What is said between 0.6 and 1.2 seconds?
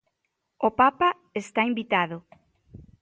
O Papa